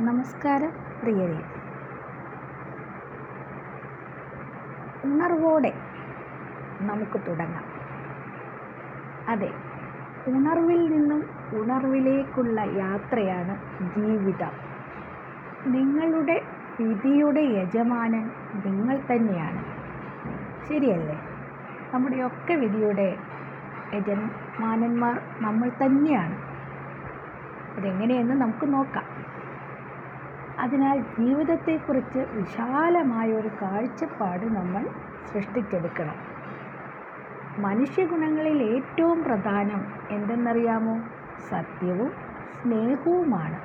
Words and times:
നമസ്കാരം 0.00 0.72
പ്രിയരെ. 1.02 1.44
ഉണർവോടെ 5.04 5.72
നമുക്ക് 6.80 7.20
തുടങ്ങാം. 7.28 7.64
അതെ 9.28 9.50
ഉണർവിൽ 10.26 10.88
നിന്നും 10.88 11.24
ഉണർവിലേക്കുള്ള 11.52 12.60
യാത്രയാണ് 12.60 13.58
ജീവിതം. 13.96 14.52
നിങ്ങളുടെ 15.66 16.42
വിധിയുടെ 16.80 17.40
യജമാനൻ 17.40 18.30
നിങ്ങൾ 18.66 19.00
തന്നെയാണ്. 19.10 19.64
ശരിയല്ലേ? 20.68 21.20
നമ്മുടെയൊക്കെ 21.94 22.54
വിധിയുടെ 22.54 23.18
യജമാനന്മാർ 23.94 25.20
നമ്മൾ 25.40 25.70
തന്നെയാണ്. 25.84 26.36
അതെങ്ങനെയെന്ന് 27.76 28.34
നമുക്ക് 28.34 28.72
നോക്കാം. 28.72 29.24
അതിനാൽ 30.58 30.98
ജീവിതത്തെക്കുറിച്ച് 31.18 32.18
വിശാലമായ 32.18 33.32
ഒരു 33.32 33.50
കാഴ്ചപ്പാട് 33.62 34.46
നമ്മൾ 34.56 34.86
സൃഷ്ടിച്ചെടുക്കണം. 35.32 36.14
മനുഷ്യഗുണങ്ങളിൽ 37.58 38.62
ഏറ്റവും 38.62 39.22
പ്രധാനം 39.22 39.86
എന്തെന്നറിയാമോ? 40.10 41.02
സത്യവും 41.50 42.12
സ്നേഹവുമാണ്. 42.62 43.58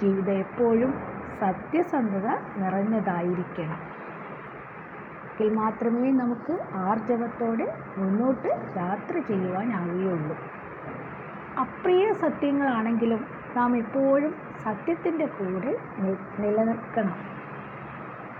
ജീവിതം 0.00 0.32
എപ്പോഴും 0.32 0.94
സത്യസന്ധത 1.40 2.26
നിറഞ്ഞതായിരിക്കണം. 2.56 3.94
എങ്കിൽ 5.34 5.54
മാത്രമേ 5.54 6.10
നമുക്ക് 6.10 6.58
ആർജവത്തോടെ 6.74 7.78
മുന്നോട്ട് 7.96 8.48
യാത്ര 8.76 9.18
ചെയ്യുവാനാവുകയുള്ളൂ. 9.18 10.36
അപ്രിയ 11.60 12.12
സത്യങ്ങളാണെങ്കിലും 12.12 13.24
നാം 13.56 13.76
എപ്പോഴും 13.76 14.53
സത്യത്തിന്റെ 14.64 15.26
കൂടെ 15.26 15.72
നിലനിൽക്കണം 16.38 17.18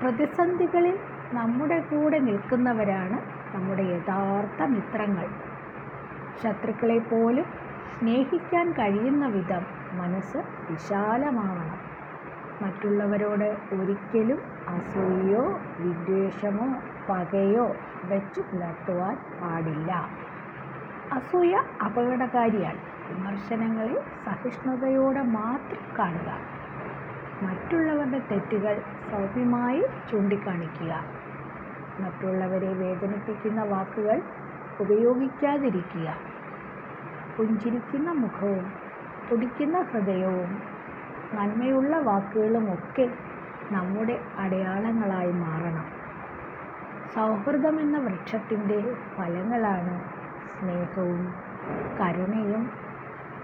പ്രതിസന്ധികളിൽ 0.00 0.96
നമ്മുടെ 1.32 1.78
കൂടെ 1.80 2.18
നിൽക്കുന്നവരാണ് 2.18 3.18
നമ്മുടെ 3.54 3.82
യഥാർത്ഥ 3.82 4.62
മിത്രങ്ങൾ. 4.62 5.26
ശത്രുക്കളെ 6.42 6.98
പോലും 6.98 7.46
സ്നേഹിക്കാൻ 7.94 8.72
കഴിയുന്ന 8.72 9.26
വിധം 9.26 9.64
മനസ്സ് 9.92 10.40
വിശാലമാവണം. 10.70 11.78
മറ്റുള്ളവരോട് 12.62 13.48
ഒരിക്കലും 13.74 14.40
അസൂയയോ 14.68 15.42
വിദ്വേഷമോ 15.78 16.68
പകയോ 17.08 17.66
വെച്ചു 18.04 18.40
പുലർത്തുവാൻ 18.40 19.16
പാടില്ല. 19.40 19.90
അസൂയ 21.12 21.54
അപകടകാരിയാണ്. 21.84 22.80
വിമർശനങ്ങളെ 23.08 23.94
സഹിഷ്ണുതയോടെ 24.24 25.22
മാത്രം 25.22 25.82
കാണുക. 25.98 26.30
മറ്റുള്ളവരുടെ 27.42 28.20
തെറ്റുകൾ 28.30 28.74
സൗമ്യമായി 29.10 29.82
ചൂണ്ടിക്കാണിക്കുക. 30.10 30.92
മറ്റുള്ളവരെ 32.00 32.72
വേദനിപ്പിക്കുന്ന 32.72 33.62
വാക്കുകൾ 33.64 34.18
ഉപയോഗിക്കാതിരിക്കുക. 34.80 36.08
പുഞ്ചിരിക്കുന്ന 37.36 38.10
മുഖവും 38.12 38.66
തുടിക്കുന്ന 39.30 39.82
ഹൃദയവും 39.82 40.50
നന്മയുള്ള 41.34 41.98
വാക്കുകളുമൊക്കെ 41.98 43.06
നമ്മുടെ 43.70 44.20
അടയാളങ്ങളായി 44.38 45.32
മാറണം. 45.32 45.86
സൗഹൃദം 47.14 47.80
എന്ന 47.80 47.98
വൃക്ഷത്തിന്റെ 47.98 48.78
ഫലങ്ങളാണ് 49.16 49.94
സ്നേഹവും 50.54 51.22
കരുണയും 52.00 52.62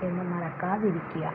എന്ന് 0.02 0.32
മറക്കാതിരിക്കുക. 0.32 1.26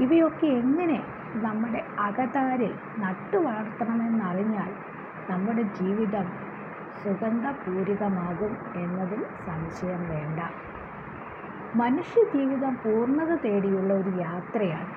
ഇവയൊക്കെ 0.00 0.46
എങ്ങനെ 0.46 1.02
നമ്മുടെ 1.34 1.84
അകതാരിൽ 1.98 2.74
നട്ടു 2.98 3.36
വളർത്തണമെന്നറിഞ്ഞാൽ 3.36 4.70
നമ്മുടെ 5.30 5.62
ജീവിതം 5.62 6.26
സുഗന്ധപൂരിതമാകും 7.04 8.56
എന്നതിൽ 8.76 9.24
സംശയം 9.46 10.08
വേണ്ട. 10.08 10.40
മനുഷ്യ 11.74 12.22
ജീവിതം 12.34 12.74
പൂർണത 12.74 13.34
തേടിയുള്ള 13.34 13.94
ഒരു 13.94 14.08
യാത്രയാണ്. 14.08 14.92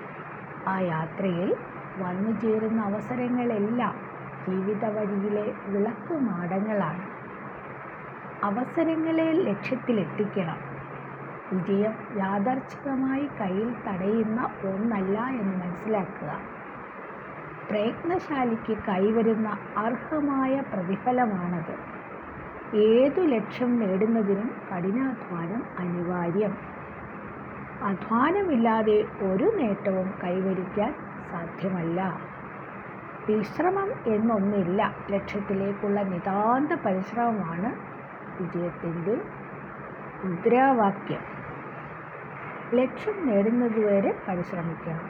ആ 0.67 0.79
യാത്രയിൽ 0.79 1.55
വന്നു 1.97 2.41
ചേരുന്ന 2.41 2.81
അവസരങ്ങളെല്ലാം 2.81 3.95
ജീവിത 4.47 4.85
വഴിയിലെ 4.85 5.53
വിളക്കുമാടങ്ങളാണ് 5.67 7.18
അവസരങ്ങളെ 8.43 9.31
ലക്ഷ്യത്തിലെത്തിക്കണം. 9.31 10.59
വിജയം 11.51 11.93
യാദർച്ഛികമായി 12.17 13.29
കയ്യിൽ 13.41 13.75
തടയുന്ന 13.87 14.41
ഒന്നല്ല 14.63 15.19
എന്ന് 15.19 15.65
മനസ്സിലാക്കുക. 15.65 16.39
പ്രയത്നശാലിക്ക് 17.69 18.77
കൈവരുന്ന 18.87 19.57
അർഹമായ 19.77 20.59
പ്രതിഫലമാണത്. 20.59 21.75
ഏതു 22.77 23.21
ലക്ഷ്യം 23.21 23.79
നേടുന്നതിനും 23.79 24.51
കഠിനാധ്വാനം 24.71 25.63
അനിവാര്യം. 25.79 26.57
അധ്വാനമില്ലാതെ 27.83 29.05
ഒരു 29.21 29.51
നേട്ടവും 29.55 30.13
കൈവരിക്കാൻ 30.23 30.95
സാധ്യമല്ല. 31.31 32.19
വിശ്രമം 33.29 34.13
എന്നൊന്നില്ല 34.13 34.93
ലക്ഷ്യത്തിലേക്കുള്ള 35.11 36.01
നിതാന്ത 36.01 36.73
പരിശ്രമമാണ് 36.85 37.98
വിജയത്തിന്റെ 38.39 39.15
മുദ്രാവാക്യം. 40.23 41.23
ലക്ഷ്യം 42.73 43.27
നേടുന്നതുവരെ 43.27 44.11
പരിശ്രമിക്കണം. 44.27 45.05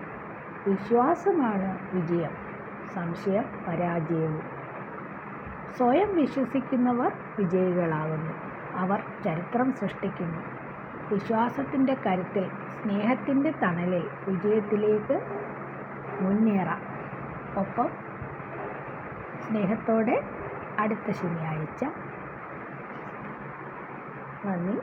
വിശ്വാസമാണ് 0.68 1.70
വിജയം. 1.94 2.34
സംശയം 2.94 3.46
പരാജയവും. 3.68 4.46
സ്വയം 5.78 6.16
വിശ്വസിക്കുന്നവർ 6.16 7.12
വിജയികളാകുന്നു. 7.40 8.34
അവർ 8.76 9.00
ചരിത്രം 9.26 9.74
സൃഷ്ടിക്കുന്നു. 9.74 10.42
വിശ്വാസത്തിന്റെ 11.12 11.94
കരുത്തിൽ 12.06 12.46
സ്നേഹത്തിന്റെ 12.82 13.52
തണലിൽ 13.64 14.06
വിജയത്തിലേക്ക് 14.28 15.18
മുന്നേറാം. 16.22 16.82
ഒപ്പം 17.60 17.90
സ്നേഹത്തോടെ 19.46 20.18
അടുത്ത 20.80 21.12
ശനിയാഴ്ച 21.12 21.82
നന്ദി. 24.46 24.76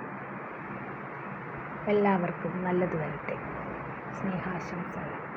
എല്ലാവർക്കും 1.87 2.65
നല്ലത് 2.65 2.97
വരട്ടെ. 2.97 3.37
സ്നേഹാശംസകൾ. 4.12 5.36